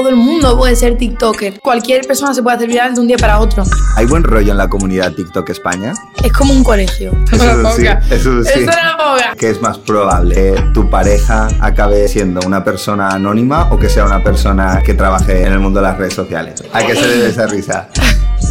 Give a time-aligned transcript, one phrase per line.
[0.00, 1.58] Todo el mundo puede ser TikToker.
[1.58, 3.64] Cualquier persona se puede hacer viral de un día para otro.
[3.96, 5.92] ¿Hay buen rollo en la comunidad TikTok España?
[6.22, 7.10] Es como un colegio.
[7.32, 8.60] Eso sí, eso sí.
[8.60, 9.34] Eso era poca.
[9.36, 10.36] ¿Qué es más probable?
[10.36, 15.44] ¿Que tu pareja acabe siendo una persona anónima o que sea una persona que trabaje
[15.44, 16.62] en el mundo de las redes sociales?
[16.72, 17.88] ¿A qué se debe esa risa?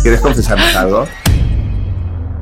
[0.02, 1.06] ¿Quieres confesarnos algo?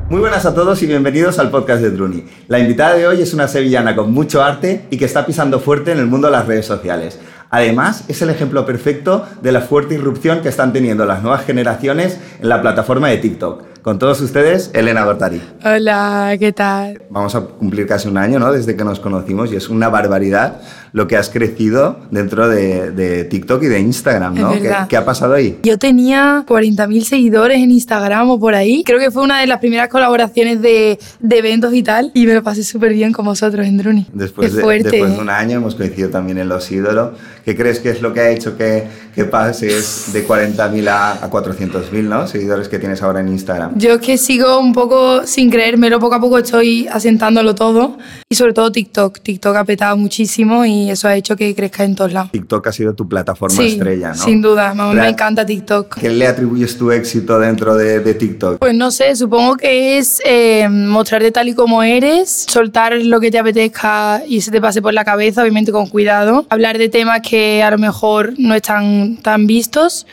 [0.09, 2.25] Muy buenas a todos y bienvenidos al podcast de Druni.
[2.47, 5.91] La invitada de hoy es una sevillana con mucho arte y que está pisando fuerte
[5.91, 7.19] en el mundo de las redes sociales.
[7.49, 12.19] Además, es el ejemplo perfecto de la fuerte irrupción que están teniendo las nuevas generaciones
[12.39, 13.63] en la plataforma de TikTok.
[13.85, 15.39] Con todos ustedes, Elena Gortari.
[15.63, 17.03] Hola, ¿qué tal?
[17.11, 18.51] Vamos a cumplir casi un año, ¿no?
[18.51, 20.59] Desde que nos conocimos y es una barbaridad
[20.95, 24.53] lo que has crecido dentro de, de TikTok y de Instagram, ¿no?
[24.53, 25.59] ¿Qué, qué ha pasado ahí?
[25.61, 28.81] Yo tenía 40.000 seguidores en Instagram o por ahí.
[28.85, 32.11] Creo que fue una de las primeras colaboraciones de, de eventos y tal.
[32.13, 34.07] Y me lo pasé súper bien con vosotros en Druni.
[34.13, 34.89] Después Qué de, fuerte.
[34.89, 35.21] después de ¿eh?
[35.21, 37.09] un año hemos coincidido también en Los Ídolos.
[37.43, 41.29] ¿Qué crees que es lo que ha hecho que, que pases de 40.000 a, a
[41.29, 42.25] 400.000 ¿no?
[42.25, 43.77] seguidores que tienes ahora en Instagram?
[43.77, 47.97] Yo es que sigo un poco sin creérmelo, poco a poco estoy asentándolo todo
[48.29, 49.19] y sobre todo TikTok.
[49.19, 52.31] TikTok ha petado muchísimo y eso ha hecho que crezca en todos lados.
[52.31, 54.15] TikTok ha sido tu plataforma Sí, estrella, ¿no?
[54.15, 55.97] sin duda, me encanta TikTok.
[55.99, 58.59] ¿Qué le atribuyes tu éxito dentro de, de TikTok?
[58.59, 63.31] Pues no sé, supongo que es eh, mostrarte tal y como eres, soltar lo que
[63.31, 67.21] te apetezca y se te pase por la cabeza, obviamente con cuidado, hablar de temas
[67.21, 70.05] que a lo mejor no están tan vistos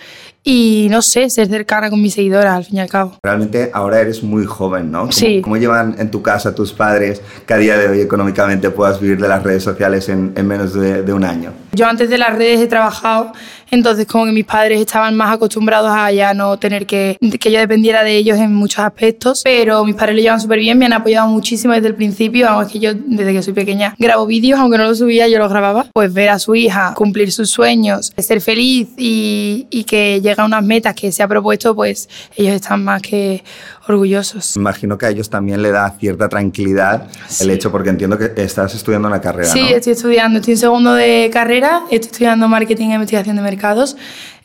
[0.44, 3.16] y no sé, ser cercana con mis seguidoras al fin y al cabo.
[3.22, 5.00] Realmente ahora eres muy joven, ¿no?
[5.00, 5.40] ¿Cómo, Sí.
[5.42, 9.20] ¿Cómo llevan en tu casa tus padres que a día de hoy económicamente puedas vivir
[9.20, 11.52] de las redes sociales en, en menos de, de un año?
[11.72, 13.32] Yo antes de las redes he trabajado,
[13.70, 17.58] entonces como que mis padres estaban más acostumbrados a ya no tener que, que yo
[17.60, 20.92] dependiera de ellos en muchos aspectos, pero mis padres lo llevan súper bien, me han
[20.92, 24.58] apoyado muchísimo desde el principio, vamos, es que yo desde que soy pequeña grabo vídeos,
[24.60, 28.12] aunque no los subía, yo los grababa, pues ver a su hija cumplir sus sueños,
[28.18, 32.54] ser feliz y, y que llegue a unas metas que se ha propuesto, pues ellos
[32.54, 33.42] están más que
[33.88, 34.56] orgullosos.
[34.56, 37.08] Imagino que a ellos también le da cierta tranquilidad
[37.40, 37.50] el Sí.
[37.50, 39.68] hecho, porque entiendo que estás estudiando una carrera, Sí, ¿no?
[39.76, 43.96] estoy estudiando, estoy en segundo de carrera, estoy estudiando marketing e investigación de mercados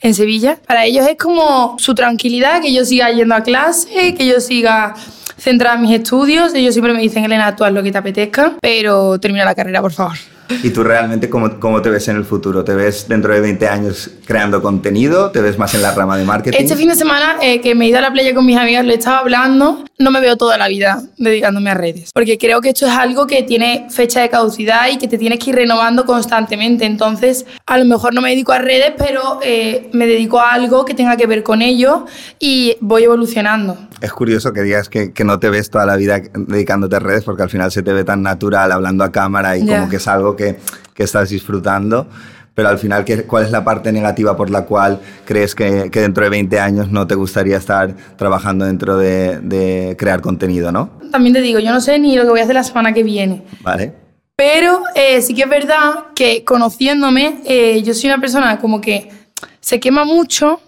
[0.01, 0.57] en Sevilla.
[0.67, 4.93] Para ellos es como su tranquilidad, que yo siga yendo a clase, que yo siga
[5.39, 6.53] centrada en mis estudios.
[6.53, 9.81] Ellos siempre me dicen, Elena, tú haz lo que te apetezca, pero termina la carrera,
[9.81, 10.17] por favor.
[10.63, 12.63] ¿Y tú realmente cómo, cómo te ves en el futuro?
[12.63, 15.31] ¿Te ves dentro de 20 años creando contenido?
[15.31, 16.57] ¿Te ves más en la rama de marketing?
[16.59, 18.85] Este fin de semana eh, que me he ido a la playa con mis amigas,
[18.85, 22.61] lo he estado hablando, no me veo toda la vida dedicándome a redes, porque creo
[22.61, 25.55] que esto es algo que tiene fecha de caducidad y que te tienes que ir
[25.55, 26.85] renovando constantemente.
[26.85, 30.85] Entonces, a lo mejor no me dedico a redes, pero eh, me dedico a algo
[30.85, 32.05] que tenga que ver con ello
[32.39, 33.77] y voy evolucionando.
[33.99, 37.23] Es curioso que digas que, que no te ves toda la vida dedicándote a redes
[37.23, 39.77] porque al final se te ve tan natural hablando a cámara y Ya.
[39.79, 40.57] como que es algo que,
[40.93, 42.07] que estás disfrutando.
[42.55, 45.99] Pero al final, ¿qué- ¿cuál es la parte negativa por la cual crees que, que
[46.01, 50.89] dentro de 20 años no te gustaría estar trabajando dentro de, de crear contenido, no?
[51.11, 53.03] También te digo, yo no sé ni lo que voy a hacer la semana que
[53.03, 53.43] viene.
[53.61, 53.93] ¿Vale?
[54.35, 59.09] Pero eh, sí que es verdad que conociéndome, eh, yo soy una persona como que
[59.59, 60.59] se quema mucho,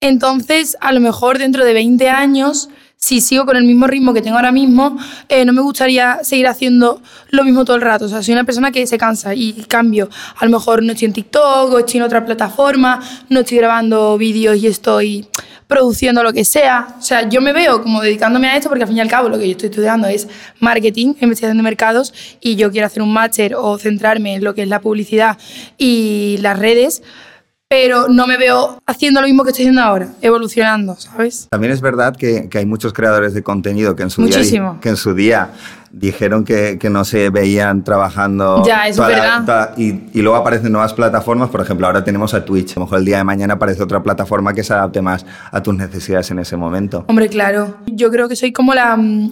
[0.00, 2.68] entonces a lo mejor dentro de 20 años,
[3.02, 4.96] si sigo con el mismo ritmo que tengo ahora mismo,
[5.28, 8.04] eh, no me gustaría seguir haciendo lo mismo todo el rato.
[8.04, 10.08] O sea, soy una persona que se cansa y cambio.
[10.36, 14.16] A lo mejor no estoy en TikTok o estoy en otra plataforma, no estoy grabando
[14.18, 15.26] vídeos y estoy
[15.66, 16.94] produciendo lo que sea.
[16.96, 19.28] O sea, yo me veo como dedicándome a esto porque al fin y al cabo
[19.28, 20.28] lo que yo estoy estudiando es
[20.60, 24.62] marketing, investigación de mercados y yo quiero hacer un máster o centrarme en lo que
[24.62, 25.38] es la publicidad
[25.76, 27.02] y las redes,
[27.72, 31.48] pero no me veo haciendo lo mismo que estoy haciendo ahora, evolucionando, ¿sabes?
[31.50, 34.74] También es verdad que, que hay muchos creadores de contenido que en su, día, Muchísimo.
[34.74, 35.52] di- que en su día
[35.90, 38.62] dijeron que, que no se veían trabajando.
[38.66, 39.40] Ya, toda es la- verdad.
[39.46, 42.72] toda- y, y luego aparecen nuevas plataformas, por ejemplo, ahora tenemos a Twitch.
[42.76, 45.62] A lo mejor el día de mañana aparece otra plataforma que se adapte más a
[45.62, 47.06] tus necesidades en ese momento.
[47.08, 47.76] Hombre, claro.
[47.86, 49.30] Yo creo que soy como la, mm,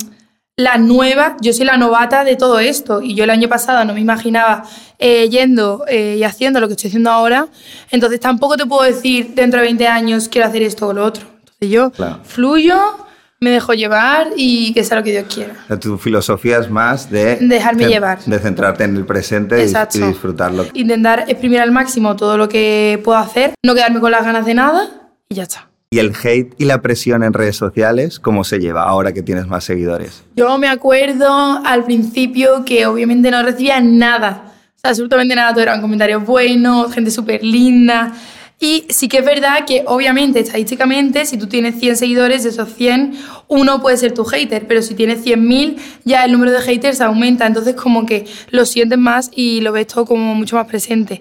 [0.61, 3.03] la nueva, yo soy la novata de todo esto.
[3.03, 4.65] Y yo el año pasado no me imaginaba
[4.99, 7.49] eh, yendo eh, y haciendo lo que estoy haciendo ahora.
[7.91, 11.25] Entonces tampoco te puedo decir dentro de 20 años quiero hacer esto o lo otro.
[11.41, 12.21] Entonces yo Claro.
[12.25, 12.79] fluyo,
[13.41, 15.55] me dejo llevar y que sea lo que Dios quiera.
[15.79, 17.37] Tu filosofía es más de...
[17.37, 18.19] Dejarme de- llevar.
[18.25, 19.99] De centrarte en el presente Exacto.
[19.99, 20.67] y disfrutarlo.
[20.75, 24.53] Intentar exprimir al máximo todo lo que puedo hacer, no quedarme con las ganas de
[24.55, 24.91] nada
[25.31, 25.70] y ya está.
[25.93, 29.49] ¿Y el hate y la presión en redes sociales, cómo se lleva ahora que tienes
[29.49, 30.23] más seguidores?
[30.37, 34.45] Yo me acuerdo al principio que obviamente no recibía nada,
[34.77, 38.13] o sea, absolutamente nada, todo eran comentarios buenos, gente súper linda.
[38.61, 42.73] Y sí que es verdad que obviamente estadísticamente si tú tienes 100 seguidores, de esos
[42.73, 47.01] 100, uno puede ser tu hater, pero si tienes 100.000 ya el número de haters
[47.01, 51.21] aumenta, entonces como que lo sientes más y lo ves todo como mucho más presente.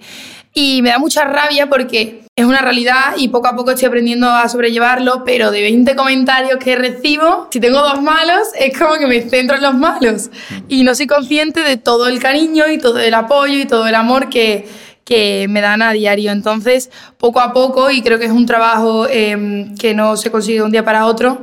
[0.52, 4.28] Y me da mucha rabia porque es una realidad y poco a poco estoy aprendiendo
[4.28, 9.06] a sobrellevarlo, pero de 20 comentarios que recibo, si tengo dos malos, es como que
[9.06, 10.30] me centro en los malos
[10.68, 13.94] y no soy consciente de todo el cariño y todo el apoyo y todo el
[13.94, 14.66] amor que,
[15.04, 16.32] que me dan a diario.
[16.32, 20.58] Entonces, poco a poco, y creo que es un trabajo em, que no se consigue
[20.58, 21.42] de un día para otro,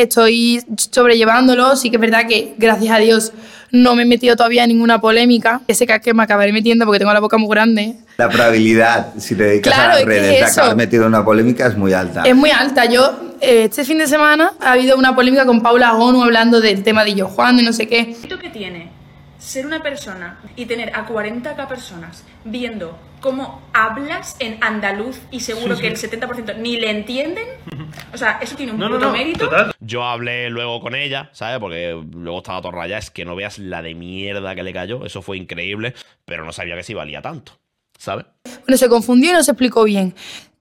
[0.00, 1.76] estoy sobrellevándolo.
[1.76, 3.32] Sí que es verdad que, gracias a Dios,
[3.70, 5.60] no me he metido todavía en ninguna polémica.
[5.68, 7.96] Ese que me acabaré metiendo porque tengo la boca muy grande.
[8.16, 11.76] La probabilidad, si te dedicas a las redes, de acabar metido en una polémica es
[11.76, 12.22] muy alta.
[12.22, 12.84] Es muy alta.
[12.86, 16.82] Yo, eh, este fin de semana, ha habido una polémica con Paula Gonu hablando del
[16.82, 18.16] tema de yo Juan y no sé qué.
[18.28, 19.02] ¿Qué tiene
[19.42, 25.78] ser una persona y tener a 40k personas viendo cómo hablas en andaluz y seguro
[25.78, 27.46] que el 70% ni le entienden,
[28.12, 29.50] o sea, eso tiene un puto mérito.
[29.80, 31.58] Yo hablé luego con ella, ¿sabes?
[31.58, 35.06] Porque luego estaba todo raya, es que no veas la de mierda que le cayó,
[35.06, 35.94] eso fue increíble,
[36.26, 37.52] pero no sabía que sí valía tanto,
[37.96, 38.26] ¿sabes?
[38.44, 40.14] Bueno, se confundió y no se explicó bien.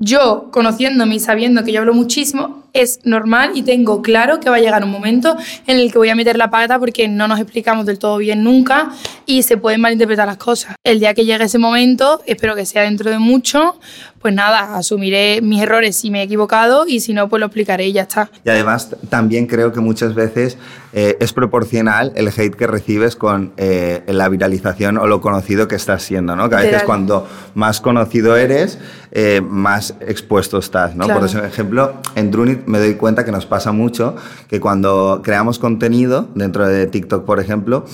[0.04, 4.56] Yo, conociéndome y sabiendo que yo hablo muchísimo, es normal y tengo claro que va
[4.56, 5.36] a llegar un momento
[5.68, 8.44] en el que voy a meter la pata porque no nos explicamos del todo bien
[8.44, 8.92] nunca
[9.25, 10.75] y se pueden malinterpretar las cosas.
[10.83, 13.80] El día que llegue ese momento, espero que sea dentro de mucho,
[14.22, 17.88] pues nada, asumiré mis errores si me he equivocado y si no, pues lo explicaré
[17.88, 18.30] y ya está.
[18.45, 20.57] Y además también creo que muchas veces
[20.94, 25.75] eh, es proporcional el hate que recibes con eh, la viralización o lo conocido que
[25.75, 26.50] estás siendo, ¿no?
[26.50, 28.80] Que a veces cuando más conocido eres,
[29.12, 31.08] eh, más expuesto estás, ¿no?
[31.08, 34.16] Por ejemplo, en Drunit me doy cuenta que nos pasa mucho
[34.50, 37.86] que cuando creamos contenido dentro de TikTok, por ejemplo,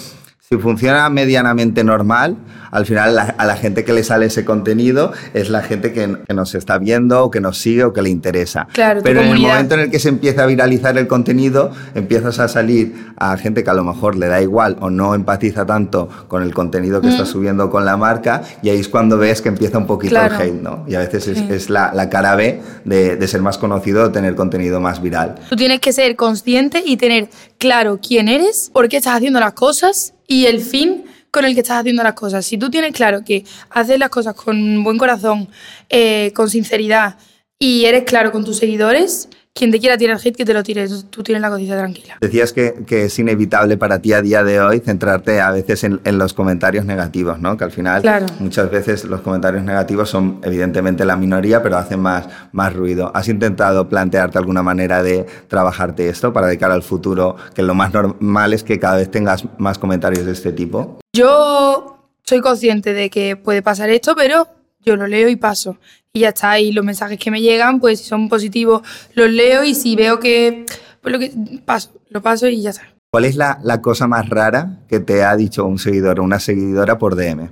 [0.50, 2.38] si funciona medianamente normal,
[2.72, 6.56] al final a la gente que le sale ese contenido es la gente que, nos
[6.56, 8.66] está viendo o que nos sigue o que le interesa.
[8.72, 12.40] Claro, Pero en el momento en el que se empieza a viralizar el contenido, empiezas
[12.40, 16.08] a salir a gente que a lo mejor le da igual o no empatiza tanto
[16.30, 17.28] con el contenido que está mm.
[17.28, 20.62] subiendo con la marca y ahí es cuando ves que empieza un poquito el hate,
[20.62, 20.86] ¿no?
[20.88, 24.80] Y a veces es, la, cara B de, de ser más conocido o tener contenido
[24.80, 25.36] más viral.
[25.50, 27.28] Tú tienes que ser consciente y tener
[27.58, 31.62] claro quién eres, por qué estás haciendo las cosas y el fin con el que
[31.62, 32.46] estás haciendo las cosas.
[32.46, 35.50] Si tú tienes claro que haces las cosas con buen corazón,
[35.90, 37.18] eh, con sinceridad
[37.60, 40.88] y eres claro con tus seguidores, quien te quiera tirar hate, que te lo tire.
[41.10, 42.18] Tú tienes la conciencia tranquila.
[42.22, 46.00] Decías que, que, es inevitable para ti a día de hoy centrarte a veces en,
[46.04, 47.58] en los comentarios negativos, ¿no?
[47.58, 48.04] Que al final
[48.40, 53.12] muchas veces los comentarios negativos son evidentemente la minoría, pero hacen más, más ruido.
[53.14, 57.36] ¿Has intentado plantearte alguna manera de trabajarte esto para de cara al futuro?
[57.54, 61.00] Que lo más normal es que cada vez tengas más comentarios de este tipo.
[61.14, 64.48] Yo soy consciente de que puede pasar esto, pero
[64.88, 65.78] yo lo leo y paso
[66.14, 66.60] y ya está.
[66.60, 68.82] Y los mensajes que me llegan, pues si son positivos,
[69.14, 70.66] los leo y si veo que,
[71.02, 71.34] pues lo que
[71.66, 72.84] paso, lo paso y ya está.
[73.12, 76.40] ¿Cuál es la, la cosa más rara que te ha dicho un seguidor o una
[76.40, 77.50] seguidora por DM?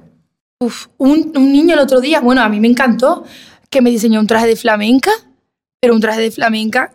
[0.60, 3.26] Uf, un, un niño el otro día, bueno, a mí me encantó
[3.70, 5.12] que me diseñó un traje de flamenca,
[5.82, 6.92] pero un traje de flamenca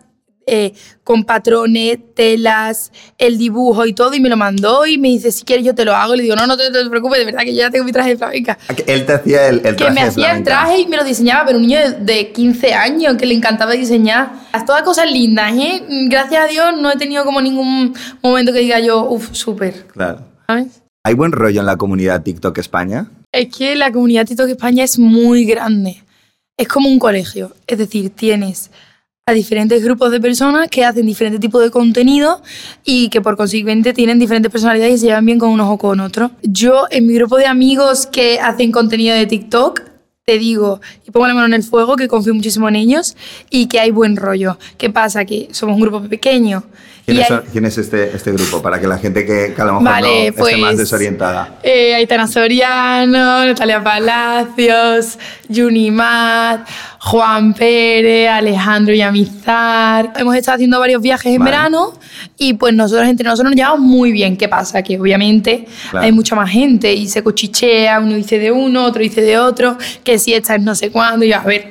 [0.52, 0.74] eh,
[1.04, 5.44] con patrones, telas, el dibujo y todo, y me lo mandó y me dice, si
[5.44, 6.14] quieres yo te lo hago.
[6.14, 8.10] Y le digo, no, no te, preocupes, de verdad que yo ya tengo mi traje
[8.10, 8.58] de flamenca.
[8.86, 11.58] Él te hacía el, traje Que me hacía el traje y me lo diseñaba, pero
[11.58, 14.32] un niño de, 15 años que le encantaba diseñar.
[14.66, 15.84] Todas cosas lindas, ¿eh?
[16.08, 19.86] Gracias a Dios no he tenido como ningún momento que diga yo, uff, súper.
[19.86, 20.22] Claro.
[20.48, 20.82] ¿Sabes?
[21.04, 23.08] ¿Hay buen rollo en la comunidad TikTok España?
[23.32, 26.02] Es que la comunidad TikTok España es muy grande.
[26.56, 27.52] Es como un colegio.
[27.66, 28.70] Es decir, tienes
[29.30, 32.42] a diferentes grupos de personas que hacen diferentes tipos de contenido
[32.84, 36.00] y que por consiguiente tienen diferentes personalidades y se llevan bien con unos o con
[36.00, 36.32] otros.
[36.42, 39.82] Yo en mi grupo de amigos que hacen contenido de TikTok,
[40.24, 43.16] te digo, y pongo la mano en el fuego, que confío muchísimo en ellos
[43.50, 44.58] y que hay buen rollo.
[44.76, 45.24] ¿Qué pasa?
[45.24, 46.64] Que somos un grupo pequeño
[47.52, 48.62] ¿Quién, es, este, este grupo?
[48.62, 51.58] Para que la gente que, a lo mejor no esté más pues, desorientada.
[51.62, 55.18] Eh, Aitana Soriano, Natalia Palacios,
[55.52, 56.68] Junimat,
[57.02, 60.12] Juan Pérez, Alejandro Yamizar.
[60.16, 61.94] Hemos estado haciendo varios viajes en verano
[62.36, 64.36] y pues nosotros entre nosotros nos llevamos muy bien.
[64.36, 64.82] ¿Qué pasa?
[64.82, 69.22] Que obviamente hay mucha más gente y se cochichea, uno dice de uno, otro dice
[69.22, 71.70] de otro, que si esta es no sé cuándo, y a ver,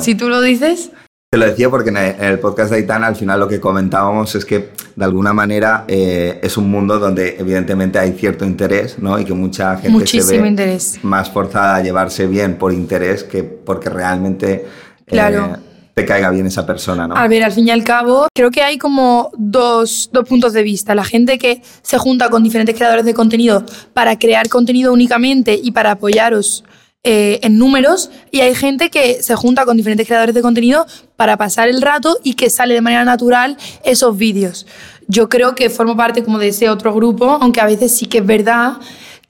[0.00, 0.92] si tú lo dices...
[1.32, 4.44] Te lo decía porque en el podcast de Aitana al final lo que comentábamos es
[4.44, 9.16] que de alguna manera eh, es un mundo donde evidentemente hay cierto interés, ¿no?
[9.16, 13.88] Y que mucha gente se ve más forzada a llevarse bien por interés que porque
[13.90, 14.66] realmente
[15.06, 15.52] eh,
[15.94, 17.16] te caiga bien esa persona, ¿no?
[17.16, 20.64] A ver, al fin y al cabo, creo que hay como dos, dos puntos de
[20.64, 20.96] vista.
[20.96, 25.70] La gente que se junta con diferentes creadores de contenido para crear contenido únicamente y
[25.70, 26.64] para apoyaros
[27.02, 31.38] eh, en números y hay gente que se junta con diferentes creadores de contenido para
[31.38, 34.66] pasar el rato y que sale de manera natural esos vídeos.
[35.08, 38.18] Yo creo que formo parte como de ese otro grupo, aunque a veces sí que
[38.18, 38.74] es verdad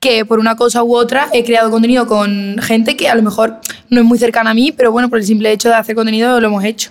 [0.01, 3.61] que por una cosa u otra he creado contenido con gente que a lo mejor
[3.89, 6.41] no es muy cercana a mí, pero bueno, por el simple hecho de hacer contenido
[6.41, 6.91] lo hemos hecho.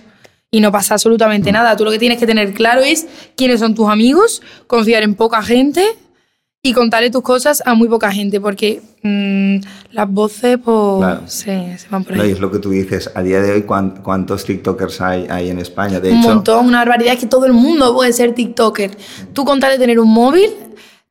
[0.50, 1.76] Y no pasa absolutamente nada.
[1.76, 3.06] Tú lo que tienes que tener claro es
[3.36, 5.84] quiénes son tus amigos, confiar en poca gente
[6.62, 9.56] y contarle tus cosas a muy poca gente, porque mm,
[9.92, 11.22] las voces pues, Claro.
[11.26, 12.32] se, se van por No, y ahí.
[12.32, 15.58] es lo que tú dices, a día de hoy, ¿cuán- ¿cuántos TikTokers hay, hay en
[15.58, 16.00] España?
[16.00, 17.14] De un hecho, montón, una barbaridad.
[17.14, 18.96] Es que todo el mundo puede ser TikToker.
[19.32, 20.50] Tú con tal de tener un móvil,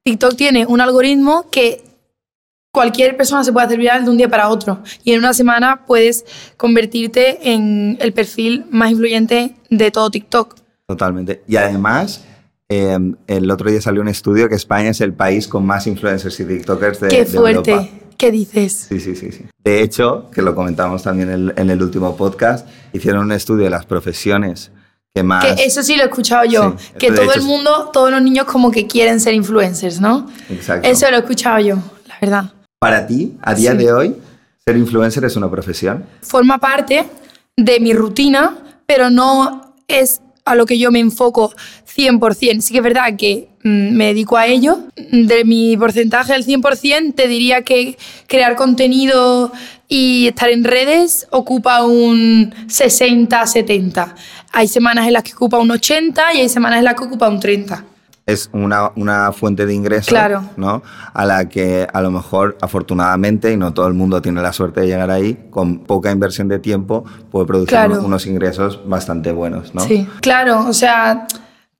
[0.03, 1.83] TikTok tiene un algoritmo que
[2.71, 4.83] cualquier persona se puede hacer viral de un día para otro.
[5.03, 6.25] Y en una semana puedes
[6.57, 10.55] convertirte en el perfil más influyente de todo TikTok.
[10.87, 11.41] Totalmente.
[11.47, 12.23] Y además,
[12.69, 12.97] eh,
[13.27, 16.45] el otro día salió un estudio que España es el país con más influencers y
[16.45, 17.71] TikTokers de, Qué de fuerte.
[17.71, 17.89] Europa.
[18.17, 18.87] ¿Qué dices?
[18.89, 19.45] Sí, sí, sí, sí.
[19.63, 23.69] De hecho, que lo comentamos también en, en el último podcast, hicieron un estudio de
[23.69, 24.71] las profesiones
[25.15, 25.45] que más...
[25.45, 26.75] Que eso sí lo he escuchado yo.
[26.77, 30.01] Sí, que de todo hecho el mundo, todos los niños como que quieren ser influencers,
[30.01, 30.29] ¿no?
[30.49, 30.87] Exacto.
[30.87, 31.75] Eso lo he escuchado yo,
[32.07, 32.51] la verdad.
[32.79, 33.77] Para ti, a día Sí.
[33.77, 34.15] de hoy,
[34.65, 36.03] ser influencer es una profesión.
[36.21, 37.05] forma parte
[37.57, 41.53] de mi rutina, pero no es a lo que yo me enfoco
[41.95, 42.61] 100%.
[42.61, 44.79] Sí que es verdad que mm, me dedico a ello.
[44.95, 49.51] De mi porcentaje del 100%, te diría que crear contenido
[49.87, 54.13] y estar en redes ocupa un 60-70.
[54.51, 57.29] Hay semanas en las que ocupa un 80 y hay semanas en las que ocupa
[57.29, 57.85] un 30.
[58.31, 60.43] Es una, una fuente de ingresos, Claro.
[60.57, 60.81] ¿no?
[61.13, 64.81] A la que a lo mejor, afortunadamente, y no todo el mundo tiene la suerte
[64.81, 68.01] de llegar ahí, con poca inversión de tiempo, puede producir Claro.
[68.03, 69.81] unos ingresos bastante buenos, ¿no?
[69.81, 71.27] Sí, claro, o sea,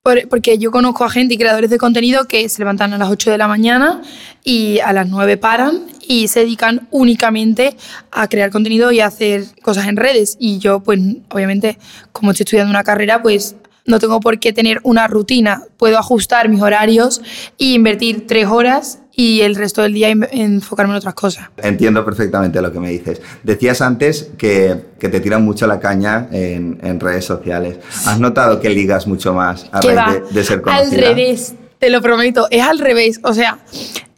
[0.01, 3.09] por- porque yo conozco a gente y creadores de contenido que se levantan a las
[3.09, 4.01] 8 de la mañana
[4.43, 7.75] y a las 9 paran y se dedican únicamente
[8.11, 10.37] a crear contenido y a hacer cosas en redes.
[10.39, 11.77] Y yo, pues, obviamente,
[12.11, 13.55] como estoy estudiando una carrera, pues
[13.89, 15.63] no tengo por qué tener una rutina.
[15.77, 17.21] Puedo ajustar mis horarios
[17.59, 21.49] e invertir tres horas y el resto del día en- enfocarme en otras cosas.
[21.57, 23.21] Entiendo perfectamente lo que me dices.
[23.43, 27.79] Decías antes que, que te tiran mucho la caña en, en redes sociales.
[28.05, 31.01] ¿Has notado que ligas mucho más a raíz de, de ser al conocida?
[31.01, 33.19] revés, te lo prometo, es al revés.
[33.23, 33.59] O sea,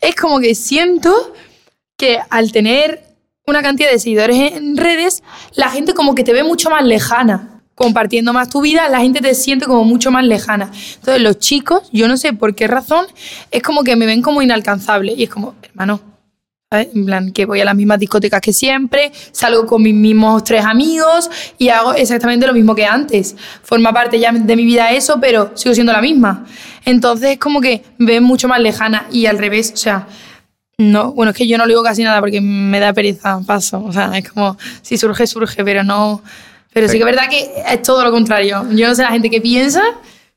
[0.02, 1.34] es como que siento
[1.98, 3.02] que al tener
[3.48, 5.24] una cantidad de seguidores en redes,
[5.56, 7.61] la gente como que te ve mucho más lejana.
[7.76, 10.72] Compartiendo más tu vida, la gente te siente como mucho más lejana.
[10.96, 13.06] Entonces, los chicos, yo no sé por qué razón,
[13.50, 15.14] es como que me ven como inalcanzable.
[15.14, 16.02] Y es como, hermano,
[16.72, 16.90] ¿sabes?
[16.96, 20.64] En plan, que voy a las mismas discotecas que siempre, salgo con mis mismos tres
[20.64, 23.36] amigos y hago exactamente lo mismo que antes.
[23.64, 26.46] Forma parte ya de mi vida eso, pero sigo siendo la misma.
[26.86, 30.08] Entonces es como que me ven mucho más lejana y al revés, o sea,
[30.78, 33.84] no, bueno, es que yo no le digo casi nada porque me da pereza, paso.
[33.84, 36.22] O sea, es como, si surge, surge, pero no...
[36.74, 38.66] Pero sí que es verdad que es todo lo contrario.
[38.72, 39.82] Yo no sé la gente que piensa,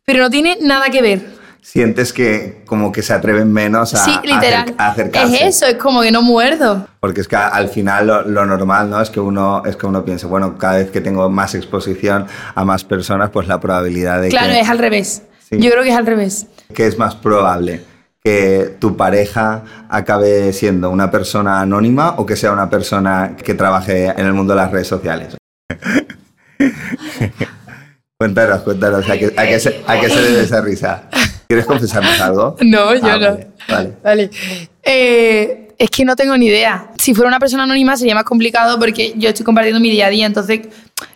[0.04, 1.34] pero no tiene nada que ver.
[1.62, 4.74] Sientes que como que se atreven menos a, sí, literal.
[4.76, 5.34] a acercarse.
[5.34, 6.86] es eso, es como que no muerdo.
[7.00, 9.00] Porque es que al final lo, lo normal, ¿no?
[9.00, 12.64] Es que uno es que uno piense, bueno, cada vez que tengo más exposición a
[12.66, 15.22] más personas, pues la probabilidad de Claro, que, es al revés.
[15.48, 15.58] Sí.
[15.58, 16.48] Yo creo que es al revés.
[16.74, 17.82] que es más probable
[18.22, 24.06] que tu pareja acabe siendo una persona anónima o que sea una persona que trabaje
[24.06, 25.36] en el mundo de las redes sociales.
[28.18, 31.08] cuéntanos, cuéntanos, ¿a qué, a qué se, a qué se debe esa risa?
[31.46, 32.56] ¿Quieres confesarnos algo?
[32.62, 33.20] No, yo Ah, no.
[33.20, 33.92] Vale, vale.
[34.02, 34.30] Vale.
[34.82, 36.90] Eh, es que no tengo ni idea.
[36.98, 40.10] Si fuera una persona anónima sería más complicado porque yo estoy compartiendo mi día a
[40.10, 40.60] día, entonces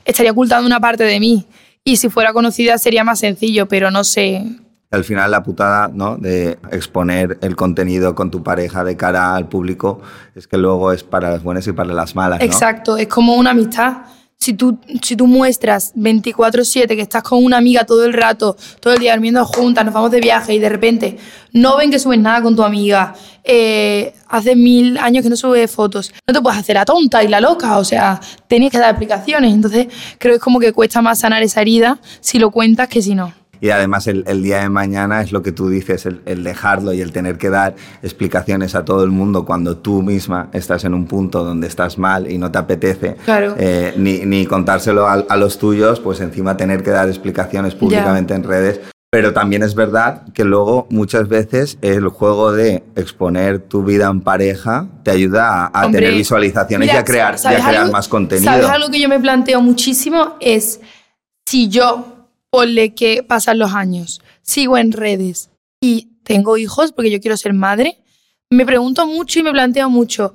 [0.04, 1.46] estaría ocultando una parte de mí.
[1.84, 4.44] Y si fuera conocida sería más sencillo, pero no sé.
[4.90, 6.16] Al final la putada, ¿no?
[6.16, 10.00] De exponer el contenido con tu pareja de cara al público
[10.34, 12.44] es que luego es para las buenas y para las malas, ¿no?
[12.44, 13.98] Exacto, es como una amistad.
[14.40, 18.94] Si tú, si tú muestras 24/7 que estás con una amiga todo el rato, todo
[18.94, 21.18] el día durmiendo juntas, nos vamos de viaje y de repente
[21.52, 25.68] no ven que subes nada con tu amiga, eh, hace mil años que no subes
[25.70, 28.90] fotos, no te puedes hacer la tonta y la loca, o sea, tenías que dar
[28.90, 29.52] explicaciones.
[29.52, 33.02] Entonces creo que es como que cuesta más sanar esa herida si lo cuentas que
[33.02, 33.37] si no.
[33.60, 36.92] Y además el, el día de mañana es lo que tú dices, el, el dejarlo
[36.92, 40.94] y el tener que dar explicaciones a todo el mundo cuando tú misma estás en
[40.94, 43.54] un punto donde estás mal y no te apetece Claro.
[43.58, 48.34] eh, ni, ni contárselo a, a los tuyos, pues encima tener que dar explicaciones públicamente
[48.34, 48.80] en redes.
[49.10, 54.20] Pero también es verdad que luego muchas veces el juego de exponer tu vida en
[54.20, 57.76] pareja te ayuda a, a Hombre, tener visualizaciones y a crear, y a ¿sabes crear
[57.76, 57.92] algo?
[57.92, 58.52] más contenido.
[58.52, 60.36] ¿Sabes algo que yo me planteo muchísimo?
[60.40, 60.80] Es
[61.46, 62.17] si yo,
[62.50, 65.50] ponle que pasan los años, sigo en redes
[65.80, 67.98] y tengo hijos porque yo quiero ser madre,
[68.50, 70.32] me pregunto mucho y me planteo mucho,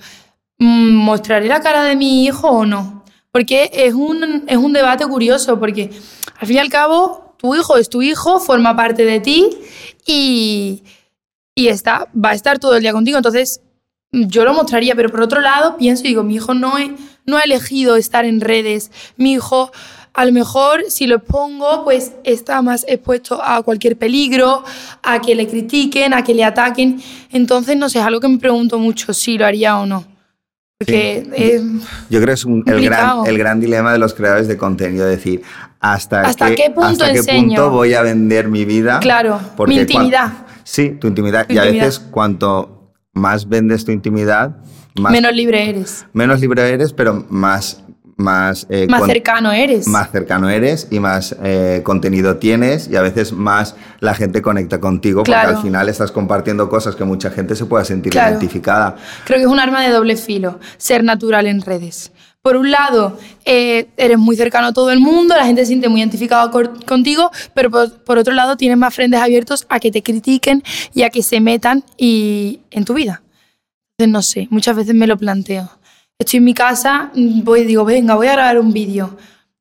[0.59, 3.03] mm, ¿mostraré la cara de mi hijo o no?
[3.31, 5.89] Porque es un, es un debate curioso, porque
[6.39, 9.49] al fin y al cabo tu hijo es tu hijo, forma parte de ti
[10.05, 10.83] y,
[11.55, 13.17] y está, va a estar todo el día contigo.
[13.17, 13.61] Entonces,
[14.11, 17.37] yo lo mostraría, pero por otro lado pienso y digo, mi hijo no, he- no
[17.37, 19.71] ha elegido estar en redes, mi hijo
[20.13, 24.63] a lo mejor si lo expongo, pues está más expuesto a cualquier peligro,
[25.01, 27.01] a que le critiquen, a que le ataquen.
[27.31, 30.05] Entonces, no sé, es algo que me pregunto mucho si lo haría o no.
[30.77, 31.61] Porque eh,
[32.09, 35.05] Yo creo que es un- el, gran, el gran dilema de los creadores de contenido,
[35.05, 35.41] decir,
[35.79, 37.47] ¿hasta, ¿Hasta qué punto hasta qué enseño?
[37.47, 38.99] punto voy a vender mi vida?
[38.99, 40.31] Claro, mi intimidad.
[40.63, 41.47] sí, tu intimidad.
[41.47, 41.85] Tu y a intimidad.
[41.85, 44.57] veces cuanto más vendes tu intimidad,
[44.99, 47.82] más, menos libre eres, menos libre eres, pero más...
[48.15, 49.87] Más, eh, más cercano eres.
[49.87, 54.79] más cercano eres y más eh, contenido tienes y a veces más la gente conecta
[54.79, 55.47] contigo Claro.
[55.47, 58.29] porque al final estás compartiendo cosas que mucha gente se pueda sentir Claro.
[58.31, 58.97] identificada.
[59.25, 62.11] Creo que es un arma de doble filo, ser natural en redes.
[62.43, 65.87] Por un lado, eh, eres muy cercano a todo el mundo, la gente se siente
[65.89, 66.51] muy identificada
[66.85, 70.61] contigo, pero por, por otro lado tienes más frentes abiertos a que te critiquen
[70.93, 73.23] y a que se metan y, en tu vida.
[73.97, 75.69] Entonces, no sé, muchas veces me lo planteo.
[76.19, 79.17] Estoy en mi casa, voy y digo, venga, voy a grabar un vídeo.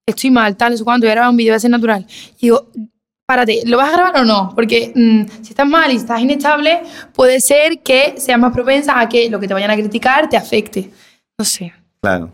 [0.06, 2.06] Estoy mal, tal, no sé cuánto, voy a grabar un vídeo, voy a ser natural.
[2.38, 2.68] Y digo,
[3.26, 4.52] párate, ¿lo vas a grabar o no?
[4.54, 6.82] Porque mm, si estás mal y estás inestable,
[7.14, 10.36] puede ser que seas más propensa a que lo que te vayan a criticar te
[10.36, 10.90] afecte.
[11.38, 11.72] No sé.
[12.00, 12.30] Claro.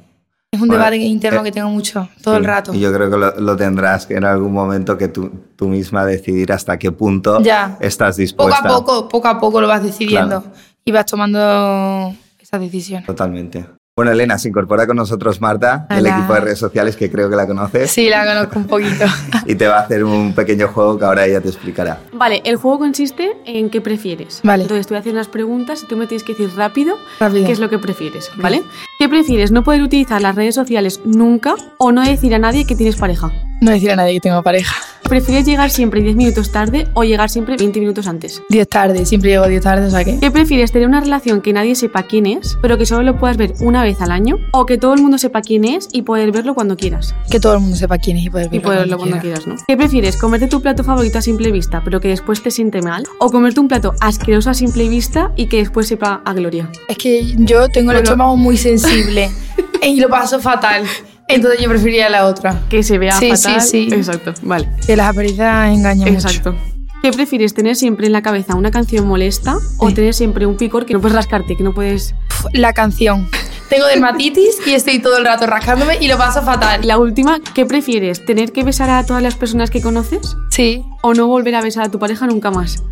[0.50, 2.74] Es un Bueno, debate interno eh, que tengo mucho, todo el Sí, rato.
[2.74, 6.06] Y yo creo que lo, lo tendrás que en algún momento que tú, tú misma
[6.06, 7.76] decidir hasta qué punto Ya.
[7.80, 8.58] estás Poco dispuesta.
[8.60, 10.56] a poco, poco a poco lo vas decidiendo Claro.
[10.86, 13.06] y vas tomando esas decisiones.
[13.06, 13.66] Totalmente.
[13.98, 16.18] Bueno, Elena, se incorpora con nosotros Marta, del Hola.
[16.18, 19.06] equipo de redes sociales, que creo que la conoces, Sí, la conozco un poquito.
[19.46, 21.98] y te va a hacer un pequeño juego que ahora ella te explicará.
[22.12, 24.38] Vale, el juego consiste en qué prefieres.
[24.44, 24.62] Vale.
[24.62, 27.44] Entonces te voy a hacer unas preguntas y tú me tienes que decir rápido, Rápido.
[27.44, 28.62] qué es lo que prefieres, ¿vale?
[29.00, 29.50] ¿Qué prefieres?
[29.50, 33.32] ¿No poder utilizar las redes sociales nunca o no decir a nadie que tienes pareja?
[33.60, 34.74] No decir a nadie que tengo pareja.
[35.08, 38.42] ¿Prefieres llegar siempre 10 minutos tarde o llegar siempre 20 minutos antes?
[38.50, 40.18] 10 tarde, siempre llego 10 tarde, o sea que.
[40.18, 40.70] ¿Qué prefieres?
[40.70, 43.82] ¿Tener una relación que nadie sepa quién es, pero que solo lo puedas ver una
[43.82, 44.36] vez al año?
[44.52, 47.14] ¿O que todo el mundo sepa quién es y poder verlo cuando quieras?
[47.30, 49.38] Que todo el mundo sepa quién es y poder verlo cuando quiera.
[49.38, 49.56] quieras, ¿no?
[49.66, 50.18] ¿Qué prefieres?
[50.18, 53.04] ¿Comerte tu plato favorito a simple vista, pero que después te siente mal?
[53.18, 56.70] ¿O comerte un plato asqueroso a simple vista y que después sepa a gloria?
[56.86, 59.30] Es que yo tengo el estómago muy sensible
[59.82, 60.84] y lo paso fatal.
[61.28, 62.62] Entonces yo preferiría la otra.
[62.68, 63.60] Que se vea Sí, fatal.
[63.60, 63.94] sí, sí.
[63.94, 64.68] Exacto, vale.
[64.86, 66.56] Que las apariencias engañan Exacto.
[67.02, 67.54] ¿Qué prefieres?
[67.54, 69.94] ¿Tener siempre en la cabeza una canción molesta o Sí.
[69.94, 72.14] tener siempre un picor que no puedes rascarte, que no puedes...
[72.42, 72.48] mucho.
[72.54, 73.28] La canción.
[73.68, 76.80] Tengo dermatitis y estoy todo el rato rascándome y lo paso fatal.
[76.86, 78.24] La última, ¿qué prefieres?
[78.24, 80.82] ¿Tener que besar a todas las personas que conoces Sí.
[81.02, 82.82] o no volver a besar a tu pareja nunca más?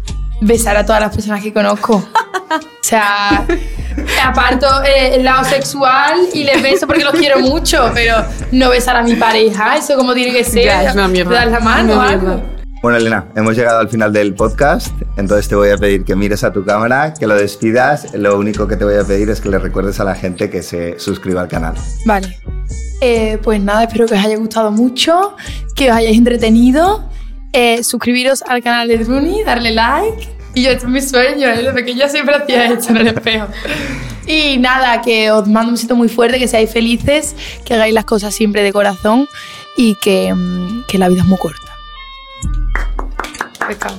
[0.43, 2.07] Besar a todas las personas que conozco.
[2.49, 3.45] O sea,
[4.25, 8.97] aparto eh, el lado sexual y les beso porque los quiero mucho, pero no besar
[8.97, 10.65] a mi pareja, eso como tiene que ser.
[10.65, 11.33] Ya, es una mierda.
[11.33, 12.57] Dar la mano o algo.
[12.83, 16.45] Bueno, Elena, hemos llegado al final del podcast, entonces te voy a pedir que mires
[16.45, 18.15] a tu cámara, que lo despidas.
[18.15, 20.63] Lo único que te voy a pedir es que le recuerdes a la gente que
[20.63, 21.75] se suscriba al canal.
[22.05, 22.39] Vale.
[23.01, 25.35] Eh, pues nada, espero que os haya gustado mucho,
[25.75, 27.09] que os hayáis entretenido.
[27.53, 30.36] Eh, suscribiros al canal de Druni, darle like.
[30.57, 31.59] Y yo, este es mi sueño, ¿eh?
[31.59, 33.47] desde pequeña siempre hacía esto en el espejo.
[34.27, 38.07] Y nada, que os mando un besito muy fuerte, que seáis felices, que hagáis las
[38.07, 39.29] cosas siempre de corazón
[39.77, 41.77] y que, mm, que la vida es muy corta.
[43.69, 43.99] Pescado.